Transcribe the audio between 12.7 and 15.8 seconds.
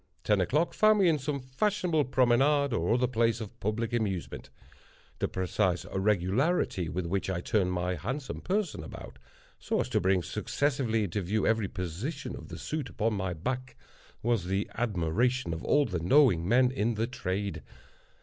upon my back, was the admiration of